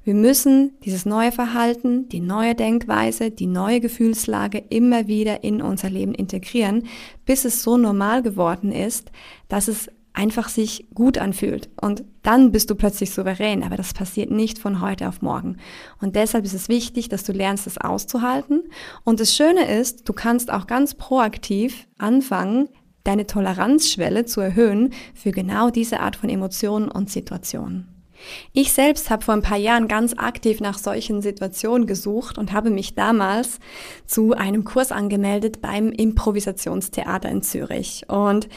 Wir 0.07 0.13
müssen 0.13 0.71
dieses 0.85 1.05
neue 1.05 1.33
Verhalten, 1.33 2.07
die 2.07 2.21
neue 2.21 2.55
Denkweise, 2.55 3.29
die 3.29 3.45
neue 3.45 3.81
Gefühlslage 3.81 4.63
immer 4.69 5.07
wieder 5.07 5.43
in 5.43 5.61
unser 5.61 5.89
Leben 5.89 6.15
integrieren, 6.15 6.87
bis 7.25 7.43
es 7.43 7.61
so 7.61 7.75
normal 7.75 8.23
geworden 8.23 8.71
ist, 8.71 9.11
dass 9.49 9.67
es 9.67 9.89
einfach 10.13 10.47
sich 10.47 10.87
gut 10.93 11.17
anfühlt. 11.17 11.67
Und 11.81 12.05
dann 12.23 12.53
bist 12.53 12.69
du 12.69 12.75
plötzlich 12.75 13.11
souverän. 13.11 13.63
Aber 13.63 13.75
das 13.75 13.93
passiert 13.93 14.31
nicht 14.31 14.59
von 14.59 14.79
heute 14.79 15.09
auf 15.09 15.21
morgen. 15.21 15.57
Und 15.99 16.15
deshalb 16.15 16.45
ist 16.45 16.53
es 16.53 16.69
wichtig, 16.69 17.09
dass 17.09 17.25
du 17.25 17.33
lernst, 17.33 17.67
es 17.67 17.77
auszuhalten. 17.77 18.63
Und 19.03 19.19
das 19.19 19.35
Schöne 19.35 19.69
ist, 19.77 20.07
du 20.07 20.13
kannst 20.13 20.53
auch 20.53 20.67
ganz 20.67 20.95
proaktiv 20.95 21.85
anfangen, 21.97 22.69
deine 23.03 23.27
Toleranzschwelle 23.27 24.23
zu 24.23 24.39
erhöhen 24.39 24.93
für 25.13 25.31
genau 25.31 25.69
diese 25.69 25.99
Art 25.99 26.15
von 26.15 26.29
Emotionen 26.29 26.87
und 26.87 27.09
Situationen. 27.09 27.96
Ich 28.53 28.73
selbst 28.73 29.09
habe 29.09 29.23
vor 29.23 29.33
ein 29.33 29.41
paar 29.41 29.57
Jahren 29.57 29.87
ganz 29.87 30.13
aktiv 30.17 30.59
nach 30.59 30.77
solchen 30.77 31.21
Situationen 31.21 31.87
gesucht 31.87 32.37
und 32.37 32.51
habe 32.51 32.69
mich 32.69 32.95
damals 32.95 33.59
zu 34.05 34.33
einem 34.33 34.63
Kurs 34.63 34.91
angemeldet 34.91 35.61
beim 35.61 35.91
Improvisationstheater 35.91 37.29
in 37.29 37.41
Zürich. 37.41 38.05
Und 38.07 38.47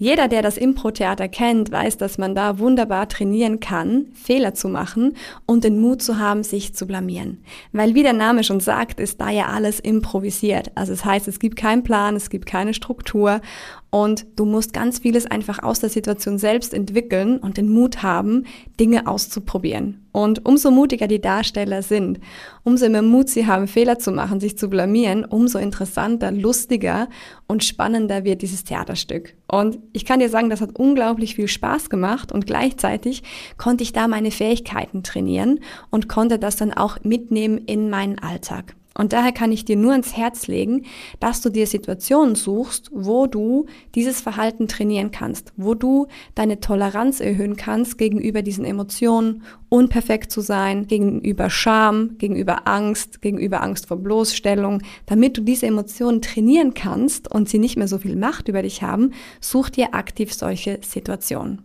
jeder, 0.00 0.28
der 0.28 0.40
das 0.40 0.56
Impro-Theater 0.56 1.28
kennt, 1.28 1.70
weiß, 1.70 1.98
dass 1.98 2.16
man 2.16 2.34
da 2.34 2.58
wunderbar 2.58 3.06
trainieren 3.06 3.60
kann, 3.60 4.06
Fehler 4.14 4.54
zu 4.54 4.70
machen 4.70 5.14
und 5.44 5.62
den 5.62 5.78
Mut 5.78 6.00
zu 6.00 6.18
haben, 6.18 6.42
sich 6.42 6.74
zu 6.74 6.86
blamieren. 6.86 7.44
Weil 7.72 7.94
wie 7.94 8.02
der 8.02 8.14
Name 8.14 8.42
schon 8.42 8.60
sagt, 8.60 8.98
ist 8.98 9.20
da 9.20 9.28
ja 9.28 9.48
alles 9.48 9.78
improvisiert. 9.78 10.70
Also 10.74 10.94
es 10.94 11.00
das 11.00 11.04
heißt, 11.04 11.28
es 11.28 11.38
gibt 11.38 11.56
keinen 11.56 11.82
Plan, 11.82 12.16
es 12.16 12.30
gibt 12.30 12.46
keine 12.46 12.72
Struktur 12.72 13.42
und 13.90 14.24
du 14.36 14.46
musst 14.46 14.72
ganz 14.72 15.00
vieles 15.00 15.26
einfach 15.26 15.62
aus 15.62 15.80
der 15.80 15.90
Situation 15.90 16.38
selbst 16.38 16.72
entwickeln 16.72 17.36
und 17.36 17.58
den 17.58 17.68
Mut 17.70 18.02
haben, 18.02 18.46
Dinge 18.80 19.06
auszuprobieren. 19.06 20.06
Und 20.12 20.44
umso 20.46 20.70
mutiger 20.70 21.06
die 21.06 21.20
Darsteller 21.20 21.82
sind, 21.82 22.20
umso 22.64 22.88
mehr 22.88 23.02
Mut 23.02 23.28
sie 23.28 23.46
haben, 23.46 23.68
Fehler 23.68 23.98
zu 23.98 24.10
machen, 24.10 24.40
sich 24.40 24.58
zu 24.58 24.68
blamieren, 24.68 25.24
umso 25.24 25.58
interessanter, 25.58 26.32
lustiger 26.32 27.08
und 27.46 27.64
spannender 27.64 28.24
wird 28.24 28.42
dieses 28.42 28.64
Theaterstück. 28.64 29.34
Und 29.46 29.78
ich 29.92 30.04
kann 30.04 30.20
dir 30.20 30.28
sagen, 30.28 30.50
das 30.50 30.60
hat 30.60 30.78
unglaublich 30.78 31.34
viel 31.36 31.48
Spaß 31.48 31.90
gemacht 31.90 32.32
und 32.32 32.46
gleichzeitig 32.46 33.22
konnte 33.56 33.82
ich 33.82 33.92
da 33.92 34.08
meine 34.08 34.30
Fähigkeiten 34.30 35.02
trainieren 35.02 35.60
und 35.90 36.08
konnte 36.08 36.38
das 36.38 36.56
dann 36.56 36.72
auch 36.72 36.98
mitnehmen 37.02 37.58
in 37.58 37.90
meinen 37.90 38.18
Alltag. 38.18 38.74
Und 39.00 39.14
daher 39.14 39.32
kann 39.32 39.50
ich 39.50 39.64
dir 39.64 39.76
nur 39.76 39.94
ins 39.94 40.14
Herz 40.14 40.46
legen, 40.46 40.84
dass 41.20 41.40
du 41.40 41.48
dir 41.48 41.66
Situationen 41.66 42.34
suchst, 42.34 42.90
wo 42.92 43.26
du 43.26 43.64
dieses 43.94 44.20
Verhalten 44.20 44.68
trainieren 44.68 45.10
kannst, 45.10 45.54
wo 45.56 45.72
du 45.74 46.06
deine 46.34 46.60
Toleranz 46.60 47.20
erhöhen 47.20 47.56
kannst 47.56 47.96
gegenüber 47.96 48.42
diesen 48.42 48.66
Emotionen, 48.66 49.42
unperfekt 49.70 50.30
zu 50.30 50.42
sein, 50.42 50.86
gegenüber 50.86 51.48
Scham, 51.48 52.18
gegenüber 52.18 52.68
Angst, 52.68 53.22
gegenüber 53.22 53.62
Angst 53.62 53.86
vor 53.86 53.96
Bloßstellung. 53.96 54.82
Damit 55.06 55.38
du 55.38 55.40
diese 55.40 55.64
Emotionen 55.64 56.20
trainieren 56.20 56.74
kannst 56.74 57.26
und 57.32 57.48
sie 57.48 57.58
nicht 57.58 57.78
mehr 57.78 57.88
so 57.88 57.96
viel 57.96 58.16
Macht 58.16 58.48
über 58.48 58.60
dich 58.60 58.82
haben, 58.82 59.12
such 59.40 59.70
dir 59.70 59.94
aktiv 59.94 60.34
solche 60.34 60.78
Situationen. 60.82 61.62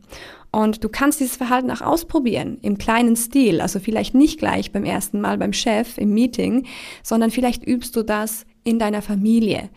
Und 0.55 0.85
du 0.85 0.87
kannst 0.87 1.19
dieses 1.19 1.35
Verhalten 1.35 1.69
auch 1.69 1.81
ausprobieren 1.81 2.59
im 2.61 2.77
kleinen 2.77 3.17
Stil. 3.17 3.59
Also 3.59 3.81
vielleicht 3.81 4.15
nicht 4.15 4.39
gleich 4.39 4.71
beim 4.71 4.85
ersten 4.85 5.19
Mal 5.19 5.37
beim 5.37 5.51
Chef 5.51 5.97
im 5.97 6.13
Meeting, 6.13 6.65
sondern 7.03 7.29
vielleicht 7.29 7.67
übst 7.67 7.93
du 7.97 8.03
das 8.03 8.45
in 8.63 8.79
deiner 8.79 9.01
Familie, 9.01 9.69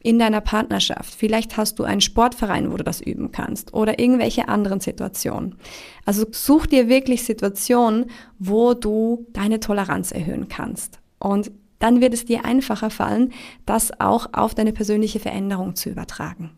in 0.00 0.18
deiner 0.18 0.40
Partnerschaft. 0.40 1.14
Vielleicht 1.14 1.56
hast 1.56 1.78
du 1.78 1.84
einen 1.84 2.00
Sportverein, 2.00 2.72
wo 2.72 2.76
du 2.76 2.82
das 2.82 3.00
üben 3.00 3.30
kannst 3.30 3.74
oder 3.74 4.00
irgendwelche 4.00 4.48
anderen 4.48 4.80
Situationen. 4.80 5.54
Also 6.04 6.26
such 6.32 6.66
dir 6.66 6.88
wirklich 6.88 7.22
Situationen, 7.22 8.06
wo 8.40 8.74
du 8.74 9.28
deine 9.34 9.60
Toleranz 9.60 10.10
erhöhen 10.10 10.48
kannst. 10.48 10.98
Und 11.20 11.52
dann 11.78 12.00
wird 12.00 12.12
es 12.12 12.24
dir 12.24 12.44
einfacher 12.44 12.90
fallen, 12.90 13.32
das 13.66 14.00
auch 14.00 14.30
auf 14.32 14.56
deine 14.56 14.72
persönliche 14.72 15.20
Veränderung 15.20 15.76
zu 15.76 15.90
übertragen. 15.90 16.50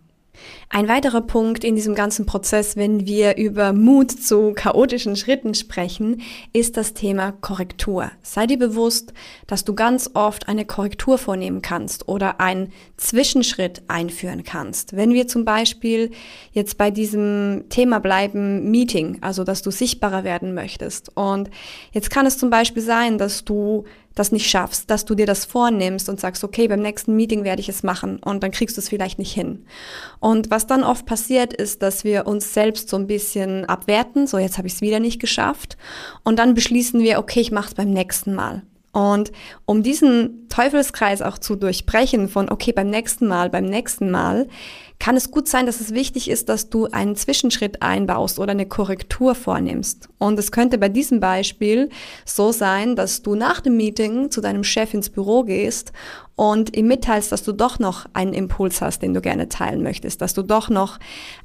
Ein 0.68 0.88
weiterer 0.88 1.20
Punkt 1.20 1.64
in 1.64 1.76
diesem 1.76 1.94
ganzen 1.94 2.26
Prozess, 2.26 2.76
wenn 2.76 3.06
wir 3.06 3.36
über 3.36 3.72
Mut 3.72 4.10
zu 4.10 4.52
chaotischen 4.52 5.16
Schritten 5.16 5.54
sprechen, 5.54 6.22
ist 6.52 6.76
das 6.76 6.92
Thema 6.92 7.32
Korrektur. 7.32 8.10
Sei 8.22 8.46
dir 8.46 8.58
bewusst, 8.58 9.12
dass 9.46 9.64
du 9.64 9.74
ganz 9.74 10.10
oft 10.14 10.48
eine 10.48 10.64
Korrektur 10.64 11.18
vornehmen 11.18 11.62
kannst 11.62 12.08
oder 12.08 12.40
einen 12.40 12.72
Zwischenschritt 12.96 13.82
einführen 13.88 14.42
kannst. 14.44 14.96
Wenn 14.96 15.12
wir 15.12 15.28
zum 15.28 15.44
Beispiel 15.44 16.10
jetzt 16.52 16.78
bei 16.78 16.90
diesem 16.90 17.64
Thema 17.68 18.00
bleiben, 18.00 18.70
Meeting, 18.70 19.18
also 19.20 19.44
dass 19.44 19.62
du 19.62 19.70
sichtbarer 19.70 20.24
werden 20.24 20.54
möchtest. 20.54 21.16
Und 21.16 21.50
jetzt 21.92 22.10
kann 22.10 22.26
es 22.26 22.38
zum 22.38 22.50
Beispiel 22.50 22.82
sein, 22.82 23.18
dass 23.18 23.44
du 23.44 23.84
das 24.16 24.32
nicht 24.32 24.50
schaffst, 24.50 24.90
dass 24.90 25.04
du 25.04 25.14
dir 25.14 25.26
das 25.26 25.44
vornimmst 25.44 26.08
und 26.08 26.18
sagst, 26.18 26.42
okay, 26.42 26.66
beim 26.66 26.80
nächsten 26.80 27.14
Meeting 27.14 27.44
werde 27.44 27.60
ich 27.60 27.68
es 27.68 27.84
machen 27.84 28.18
und 28.18 28.42
dann 28.42 28.50
kriegst 28.50 28.76
du 28.76 28.80
es 28.80 28.88
vielleicht 28.88 29.20
nicht 29.20 29.32
hin. 29.32 29.64
Und 30.18 30.50
was 30.50 30.66
dann 30.66 30.82
oft 30.82 31.06
passiert 31.06 31.52
ist, 31.52 31.82
dass 31.82 32.02
wir 32.02 32.26
uns 32.26 32.52
selbst 32.52 32.88
so 32.88 32.96
ein 32.96 33.06
bisschen 33.06 33.66
abwerten, 33.66 34.26
so 34.26 34.38
jetzt 34.38 34.58
habe 34.58 34.66
ich 34.66 34.74
es 34.74 34.80
wieder 34.80 34.98
nicht 34.98 35.20
geschafft 35.20 35.76
und 36.24 36.38
dann 36.38 36.54
beschließen 36.54 37.00
wir, 37.00 37.18
okay, 37.20 37.40
ich 37.40 37.52
mache 37.52 37.68
es 37.68 37.74
beim 37.74 37.90
nächsten 37.90 38.34
Mal. 38.34 38.62
Und 38.96 39.30
um 39.66 39.82
diesen 39.82 40.48
Teufelskreis 40.48 41.20
auch 41.20 41.36
zu 41.36 41.54
durchbrechen 41.54 42.30
von, 42.30 42.50
okay, 42.50 42.72
beim 42.72 42.88
nächsten 42.88 43.26
Mal, 43.26 43.50
beim 43.50 43.66
nächsten 43.66 44.10
Mal, 44.10 44.48
kann 44.98 45.18
es 45.18 45.30
gut 45.30 45.48
sein, 45.48 45.66
dass 45.66 45.82
es 45.82 45.92
wichtig 45.92 46.30
ist, 46.30 46.48
dass 46.48 46.70
du 46.70 46.86
einen 46.86 47.14
Zwischenschritt 47.14 47.82
einbaust 47.82 48.38
oder 48.38 48.52
eine 48.52 48.64
Korrektur 48.64 49.34
vornimmst. 49.34 50.08
Und 50.16 50.38
es 50.38 50.50
könnte 50.50 50.78
bei 50.78 50.88
diesem 50.88 51.20
Beispiel 51.20 51.90
so 52.24 52.52
sein, 52.52 52.96
dass 52.96 53.20
du 53.20 53.34
nach 53.34 53.60
dem 53.60 53.76
Meeting 53.76 54.30
zu 54.30 54.40
deinem 54.40 54.64
Chef 54.64 54.94
ins 54.94 55.10
Büro 55.10 55.44
gehst 55.44 55.92
und 56.36 56.76
ihm 56.76 56.86
mitteilst, 56.86 57.32
dass 57.32 57.42
du 57.42 57.52
doch 57.52 57.78
noch 57.78 58.04
einen 58.12 58.34
Impuls 58.34 58.82
hast, 58.82 59.00
den 59.00 59.14
du 59.14 59.22
gerne 59.22 59.48
teilen 59.48 59.82
möchtest, 59.82 60.20
dass 60.20 60.34
du 60.34 60.42
doch 60.42 60.68
noch 60.68 60.98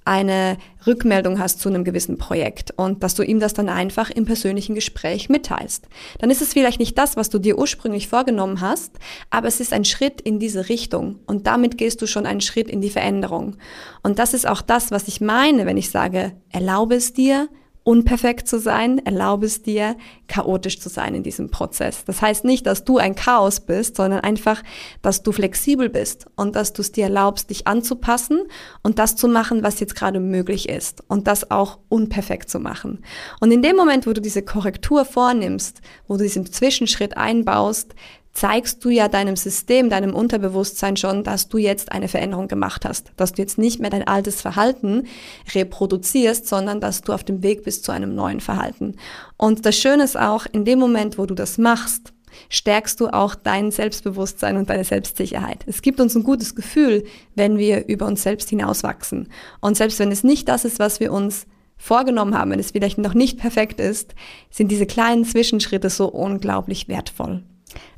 eine 0.04 0.58
Rückmeldung 0.86 1.40
hast 1.40 1.62
zu 1.62 1.70
einem 1.70 1.86
gewissen 1.86 2.18
Projekt 2.18 2.72
und 2.76 3.02
dass 3.02 3.16
du 3.16 3.24
ihm 3.24 3.40
das 3.40 3.54
dann 3.54 3.70
einfach 3.70 4.10
im 4.10 4.26
persönlichen 4.26 4.76
Gespräch 4.76 5.30
mitteilst. 5.30 5.88
Dann 6.20 6.30
ist 6.30 6.42
es 6.42 6.52
vielleicht 6.52 6.80
nicht 6.80 6.98
das, 6.98 7.16
was 7.16 7.30
du 7.30 7.40
dir 7.40 7.58
ursprünglich 7.58 8.10
vorgenommen 8.10 8.60
hast, 8.60 8.92
aber 9.30 9.48
es 9.48 9.62
ist 9.62 9.72
ein 9.72 9.86
Schritt 9.86 10.20
in 10.20 10.40
diese 10.40 10.68
Richtung 10.68 11.20
und 11.26 11.48
damit 11.48 11.78
gehst 11.78 12.02
du 12.02 12.06
schon 12.06 12.26
einen 12.26 12.42
Schritt 12.42 12.70
in 12.70 12.82
die 12.82 12.90
Veränderung. 12.90 13.56
Und 14.04 14.20
das 14.20 14.34
ist 14.34 14.48
auch 14.48 14.62
das, 14.62 14.92
was 14.92 15.08
ich 15.08 15.22
meine, 15.22 15.66
wenn 15.66 15.78
ich 15.78 15.90
sage, 15.90 16.34
erlaube 16.50 16.96
es 16.96 17.14
dir, 17.14 17.48
unperfekt 17.84 18.48
zu 18.48 18.60
sein, 18.60 19.00
erlaube 19.06 19.48
es 19.48 19.64
dir, 19.64 19.96
chaotisch 20.28 20.80
zu 20.80 20.88
sein 20.88 21.16
in 21.16 21.24
diesem 21.24 21.50
Prozess. 21.50 22.06
Das 22.06 22.22
heißt 22.22 22.46
nicht, 22.46 22.68
dass 22.68 22.84
du 22.84 23.00
ein 23.00 23.16
Chaos 23.16 23.60
bist, 23.60 23.96
sondern 23.96 24.20
einfach, 24.20 24.62
dass 25.02 25.24
du 25.24 25.32
flexibel 25.32 25.90
bist 25.90 26.28
und 26.36 26.56
dass 26.56 26.74
du 26.74 26.84
es 26.84 26.92
dir 26.92 27.06
erlaubst, 27.06 27.50
dich 27.50 27.68
anzupassen 27.68 28.44
und 28.84 29.00
das 29.00 29.16
zu 29.16 29.28
machen, 29.28 29.64
was 29.64 29.80
jetzt 29.80 29.96
gerade 29.96 30.20
möglich 30.20 30.70
ist 30.70 31.04
und 31.08 31.28
das 31.28 31.50
auch 31.50 31.80
unperfekt 31.90 32.50
zu 32.50 32.60
machen. 32.60 33.04
Und 33.40 33.52
in 33.52 33.64
dem 33.64 33.76
Moment, 33.76 34.06
wo 34.06 34.14
du 34.14 34.22
diese 34.22 34.44
Korrektur 34.44 35.04
vornimmst, 35.04 35.82
wo 36.08 36.18
du 36.18 36.24
diesen 36.24 36.46
Zwischenschritt 36.46 37.18
einbaust, 37.18 37.96
zeigst 38.34 38.84
du 38.84 38.90
ja 38.90 39.08
deinem 39.08 39.36
System, 39.36 39.90
deinem 39.90 40.14
Unterbewusstsein 40.14 40.96
schon, 40.98 41.24
dass 41.24 41.50
du 41.50 41.58
jetzt 41.58 41.92
eine 41.92 42.08
Veränderung 42.08 42.48
gemacht 42.48 42.86
hast, 42.86 43.12
dass 43.18 43.34
du 43.34 43.42
jetzt 43.42 43.58
nicht 43.58 43.80
mehr 43.80 43.90
dein 43.90 44.08
altes 44.08 44.42
Verhalten 44.42 45.08
reproduzierst, 45.54 46.48
sondern 46.48 46.80
dass 46.80 47.02
du 47.02 47.14
auf 47.14 47.24
dem 47.24 47.44
Weg 47.44 47.64
bist 47.64 47.84
zu 47.84 47.92
einem 47.92 48.16
neuen 48.16 48.40
Verhalten. 48.40 48.96
Und 49.38 49.66
das 49.66 49.78
Schöne 49.78 50.04
ist 50.04 50.18
auch, 50.18 50.46
in 50.52 50.66
dem 50.66 50.80
Moment, 50.80 51.18
wo 51.18 51.26
du 51.26 51.36
das 51.36 51.58
machst, 51.58 52.14
stärkst 52.50 53.00
du 53.00 53.08
auch 53.10 53.36
dein 53.36 53.72
Selbstbewusstsein 53.72 54.56
und 54.56 54.70
deine 54.70 54.86
Selbstsicherheit. 54.86 55.64
Es 55.68 55.82
gibt 55.82 56.00
uns 56.00 56.16
ein 56.16 56.24
gutes 56.24 56.56
Gefühl, 56.56 57.04
wenn 57.36 57.58
wir 57.58 57.88
über 57.88 58.06
uns 58.06 58.24
selbst 58.24 58.50
hinauswachsen. 58.50 59.30
Und 59.60 59.76
selbst 59.76 60.00
wenn 60.00 60.12
es 60.12 60.24
nicht 60.24 60.48
das 60.48 60.64
ist, 60.64 60.80
was 60.80 61.00
wir 61.02 61.12
uns 61.12 61.46
vorgenommen 61.78 62.38
haben, 62.38 62.52
wenn 62.52 62.60
es 62.60 62.72
vielleicht 62.72 63.00
noch 63.00 63.16
nicht 63.16 63.40
perfekt 63.40 63.80
ist, 63.80 64.14
sind 64.50 64.72
diese 64.72 64.86
kleinen 64.86 65.26
Zwischenschritte 65.26 65.90
so 65.90 66.08
unglaublich 66.08 66.88
wertvoll. 66.88 67.44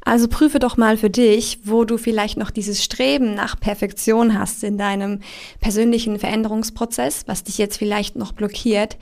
Also 0.06 0.27
prüfe 0.27 0.60
doch 0.60 0.77
mal 0.77 0.98
für 0.98 1.10
dich, 1.10 1.60
wo 1.63 1.86
du 1.86 1.98
vielleicht 1.98 2.38
noch 2.38 2.51
dieses 2.51 2.84
Streben 2.84 3.36
nach 3.36 3.60
Perfektion 3.60 4.38
hast 4.38 4.63
in 4.63 4.77
deinem 4.77 5.22
persönlichen 5.62 6.20
Veränderungsprozess, 6.20 7.24
was 7.27 7.44
dich 7.44 7.58
jetzt 7.58 7.77
vielleicht 7.77 8.15
noch 8.15 8.34
blockiert, 8.34 8.98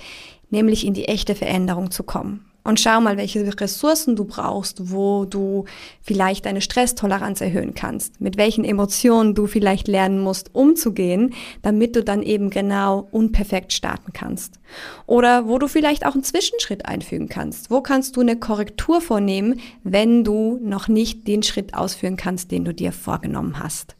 nämlich 0.49 0.85
in 0.85 0.93
die 0.93 1.05
echte 1.05 1.33
Veränderung 1.35 1.91
zu 1.91 2.03
kommen. 2.03 2.50
Und 2.63 2.79
schau 2.79 3.01
mal, 3.01 3.17
welche 3.17 3.59
Ressourcen 3.59 4.15
du 4.15 4.25
brauchst, 4.25 4.91
wo 4.91 5.25
du 5.25 5.65
vielleicht 6.01 6.45
deine 6.45 6.61
Stresstoleranz 6.61 7.41
erhöhen 7.41 7.73
kannst, 7.73 8.21
mit 8.21 8.37
welchen 8.37 8.63
Emotionen 8.63 9.33
du 9.33 9.47
vielleicht 9.47 9.87
lernen 9.87 10.19
musst, 10.19 10.53
umzugehen, 10.53 11.33
damit 11.63 11.95
du 11.95 12.03
dann 12.03 12.21
eben 12.21 12.51
genau 12.51 13.07
unperfekt 13.11 13.73
starten 13.73 14.13
kannst. 14.13 14.59
Oder 15.07 15.47
wo 15.47 15.57
du 15.57 15.67
vielleicht 15.67 16.05
auch 16.05 16.13
einen 16.13 16.23
Zwischenschritt 16.23 16.85
einfügen 16.85 17.29
kannst. 17.29 17.71
Wo 17.71 17.81
kannst 17.81 18.15
du 18.15 18.21
eine 18.21 18.37
Korrektur 18.37 19.01
vornehmen, 19.01 19.59
wenn 19.83 20.23
du 20.23 20.59
noch 20.61 20.87
nicht 20.87 21.27
den 21.27 21.41
Schritt 21.43 21.73
ausführen 21.73 22.15
kannst, 22.15 22.51
den 22.51 22.63
du 22.63 22.73
dir 22.73 22.91
vorgenommen 22.91 23.57
hast. 23.59 23.95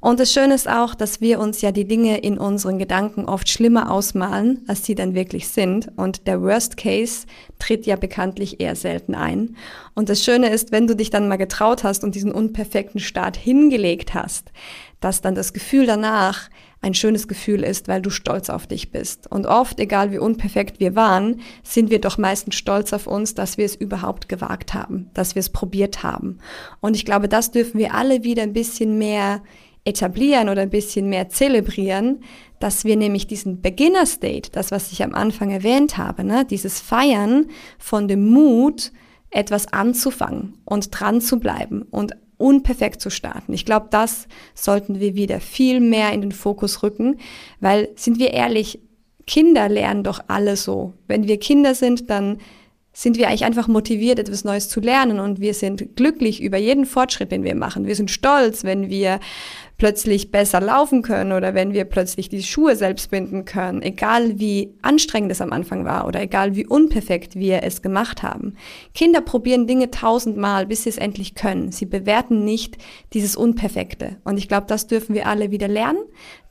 Und 0.00 0.18
das 0.18 0.32
Schöne 0.32 0.54
ist 0.54 0.68
auch, 0.68 0.94
dass 0.94 1.20
wir 1.20 1.38
uns 1.38 1.60
ja 1.60 1.72
die 1.72 1.86
Dinge 1.86 2.18
in 2.18 2.38
unseren 2.38 2.78
Gedanken 2.78 3.26
oft 3.26 3.48
schlimmer 3.50 3.90
ausmalen, 3.90 4.64
als 4.66 4.84
sie 4.84 4.94
dann 4.94 5.14
wirklich 5.14 5.48
sind. 5.48 5.90
Und 5.96 6.26
der 6.26 6.40
Worst 6.40 6.78
Case 6.78 7.26
tritt 7.58 7.84
ja 7.84 7.96
bekanntlich 7.96 8.60
eher 8.60 8.76
selten 8.76 9.14
ein. 9.14 9.56
Und 9.94 10.08
das 10.08 10.24
Schöne 10.24 10.48
ist, 10.48 10.72
wenn 10.72 10.86
du 10.86 10.96
dich 10.96 11.10
dann 11.10 11.28
mal 11.28 11.36
getraut 11.36 11.84
hast 11.84 12.02
und 12.02 12.14
diesen 12.14 12.32
unperfekten 12.32 13.00
Start 13.00 13.36
hingelegt 13.36 14.14
hast, 14.14 14.52
dass 15.00 15.20
dann 15.20 15.34
das 15.34 15.52
Gefühl 15.52 15.84
danach 15.86 16.48
ein 16.82 16.94
schönes 16.94 17.28
Gefühl 17.28 17.62
ist, 17.62 17.88
weil 17.88 18.00
du 18.00 18.08
stolz 18.08 18.48
auf 18.48 18.66
dich 18.66 18.90
bist. 18.90 19.30
Und 19.30 19.46
oft, 19.46 19.78
egal 19.80 20.12
wie 20.12 20.18
unperfekt 20.18 20.80
wir 20.80 20.96
waren, 20.96 21.40
sind 21.62 21.90
wir 21.90 22.00
doch 22.00 22.16
meistens 22.16 22.54
stolz 22.54 22.94
auf 22.94 23.06
uns, 23.06 23.34
dass 23.34 23.58
wir 23.58 23.66
es 23.66 23.74
überhaupt 23.74 24.30
gewagt 24.30 24.72
haben, 24.72 25.10
dass 25.12 25.34
wir 25.34 25.40
es 25.40 25.50
probiert 25.50 26.02
haben. 26.02 26.38
Und 26.80 26.96
ich 26.96 27.04
glaube, 27.04 27.28
das 27.28 27.50
dürfen 27.50 27.78
wir 27.78 27.94
alle 27.94 28.24
wieder 28.24 28.42
ein 28.42 28.54
bisschen 28.54 28.96
mehr 28.96 29.42
etablieren 29.84 30.48
oder 30.48 30.62
ein 30.62 30.70
bisschen 30.70 31.08
mehr 31.08 31.28
zelebrieren, 31.28 32.22
dass 32.58 32.84
wir 32.84 32.96
nämlich 32.96 33.26
diesen 33.26 33.62
Beginner 33.62 34.06
State, 34.06 34.50
das 34.52 34.70
was 34.70 34.92
ich 34.92 35.02
am 35.02 35.14
Anfang 35.14 35.50
erwähnt 35.50 35.96
habe, 35.96 36.24
ne, 36.24 36.44
dieses 36.44 36.80
Feiern 36.80 37.46
von 37.78 38.06
dem 38.06 38.28
Mut, 38.28 38.92
etwas 39.30 39.72
anzufangen 39.72 40.54
und 40.64 40.88
dran 40.90 41.20
zu 41.20 41.38
bleiben 41.38 41.82
und 41.90 42.12
unperfekt 42.36 43.00
zu 43.00 43.10
starten. 43.10 43.52
Ich 43.52 43.64
glaube, 43.64 43.86
das 43.90 44.26
sollten 44.54 44.98
wir 44.98 45.14
wieder 45.14 45.40
viel 45.40 45.80
mehr 45.80 46.12
in 46.12 46.20
den 46.20 46.32
Fokus 46.32 46.82
rücken, 46.82 47.18
weil 47.60 47.90
sind 47.96 48.18
wir 48.18 48.32
ehrlich, 48.32 48.80
Kinder 49.26 49.68
lernen 49.68 50.02
doch 50.02 50.20
alle 50.26 50.56
so. 50.56 50.94
Wenn 51.06 51.28
wir 51.28 51.38
Kinder 51.38 51.74
sind, 51.74 52.10
dann 52.10 52.38
sind 53.00 53.16
wir 53.16 53.28
eigentlich 53.28 53.46
einfach 53.46 53.66
motiviert, 53.66 54.18
etwas 54.18 54.44
Neues 54.44 54.68
zu 54.68 54.78
lernen 54.78 55.20
und 55.20 55.40
wir 55.40 55.54
sind 55.54 55.96
glücklich 55.96 56.42
über 56.42 56.58
jeden 56.58 56.84
Fortschritt, 56.84 57.32
den 57.32 57.44
wir 57.44 57.54
machen. 57.54 57.86
Wir 57.86 57.96
sind 57.96 58.10
stolz, 58.10 58.62
wenn 58.62 58.90
wir 58.90 59.20
plötzlich 59.78 60.30
besser 60.30 60.60
laufen 60.60 61.00
können 61.00 61.32
oder 61.32 61.54
wenn 61.54 61.72
wir 61.72 61.86
plötzlich 61.86 62.28
die 62.28 62.42
Schuhe 62.42 62.76
selbst 62.76 63.10
binden 63.10 63.46
können, 63.46 63.80
egal 63.80 64.38
wie 64.38 64.74
anstrengend 64.82 65.32
es 65.32 65.40
am 65.40 65.54
Anfang 65.54 65.86
war 65.86 66.06
oder 66.06 66.20
egal 66.20 66.54
wie 66.54 66.66
unperfekt 66.66 67.36
wir 67.36 67.62
es 67.62 67.80
gemacht 67.80 68.22
haben. 68.22 68.56
Kinder 68.92 69.22
probieren 69.22 69.66
Dinge 69.66 69.90
tausendmal, 69.90 70.66
bis 70.66 70.82
sie 70.82 70.90
es 70.90 70.98
endlich 70.98 71.34
können. 71.34 71.72
Sie 71.72 71.86
bewerten 71.86 72.44
nicht 72.44 72.76
dieses 73.14 73.34
Unperfekte. 73.34 74.18
Und 74.24 74.36
ich 74.36 74.46
glaube, 74.46 74.66
das 74.66 74.88
dürfen 74.88 75.14
wir 75.14 75.26
alle 75.26 75.50
wieder 75.50 75.68
lernen, 75.68 76.02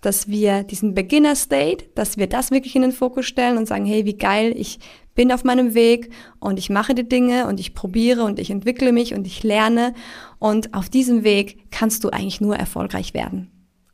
dass 0.02 0.28
wir 0.28 0.64
diesen 0.64 0.96
Beginner 0.96 1.36
State, 1.36 1.86
dass 1.94 2.18
wir 2.18 2.26
das 2.26 2.50
wirklich 2.50 2.76
in 2.76 2.82
den 2.82 2.92
Fokus 2.92 3.28
stellen 3.28 3.60
und 3.60 3.68
sagen, 3.68 3.86
hey, 3.86 4.06
wie 4.06 4.18
geil, 4.18 4.52
ich 4.58 4.80
bin 5.20 5.34
auf 5.34 5.44
meinem 5.44 5.74
Weg 5.74 6.12
und 6.40 6.58
ich 6.58 6.70
mache 6.70 6.96
die 6.96 7.04
Dinge 7.04 7.48
und 7.48 7.60
ich 7.60 7.74
probiere 7.74 8.24
und 8.24 8.40
ich 8.40 8.52
entwickle 8.52 8.94
mich 8.94 9.14
und 9.14 9.28
ich 9.28 9.44
lerne 9.44 9.94
und 10.38 10.74
auf 10.74 10.88
diesem 10.88 11.26
Weg 11.26 11.70
kannst 11.72 12.06
du 12.06 12.10
eigentlich 12.10 12.40
nur 12.40 12.56
erfolgreich 12.56 13.14
werden. 13.14 13.52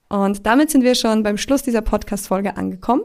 Und 0.08 0.46
damit 0.46 0.70
sind 0.70 0.84
wir 0.84 0.94
schon 0.94 1.24
beim 1.24 1.40
Schluss 1.40 1.64
dieser 1.64 1.82
Podcast-Folge 1.82 2.58
angekommen. 2.58 3.02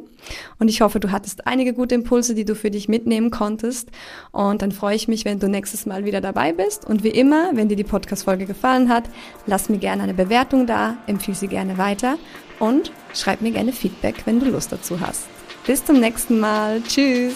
Und 0.58 0.68
ich 0.68 0.82
hoffe, 0.82 1.00
du 1.00 1.10
hattest 1.10 1.46
einige 1.46 1.72
gute 1.72 1.94
Impulse, 1.94 2.34
die 2.34 2.44
du 2.44 2.54
für 2.54 2.70
dich 2.70 2.90
mitnehmen 2.90 3.30
konntest. 3.30 3.88
Und 4.32 4.60
dann 4.60 4.70
freue 4.70 4.96
ich 4.96 5.08
mich, 5.08 5.24
wenn 5.24 5.38
du 5.38 5.48
nächstes 5.48 5.86
Mal 5.86 6.04
wieder 6.04 6.20
dabei 6.20 6.52
bist. 6.52 6.84
Und 6.84 7.02
wie 7.02 7.08
immer, 7.08 7.52
wenn 7.54 7.70
dir 7.70 7.76
die 7.76 7.84
Podcast-Folge 7.84 8.44
gefallen 8.44 8.90
hat, 8.90 9.04
lass 9.46 9.70
mir 9.70 9.78
gerne 9.78 10.02
eine 10.02 10.12
Bewertung 10.12 10.66
da, 10.66 10.98
empfehle 11.06 11.38
sie 11.38 11.48
gerne 11.48 11.78
weiter 11.78 12.18
und 12.58 12.92
schreib 13.14 13.40
mir 13.40 13.52
gerne 13.52 13.72
Feedback, 13.72 14.26
wenn 14.26 14.40
du 14.40 14.50
Lust 14.50 14.72
dazu 14.72 15.00
hast. 15.00 15.26
Bis 15.66 15.82
zum 15.82 16.00
nächsten 16.00 16.38
Mal. 16.38 16.82
Tschüss. 16.82 17.34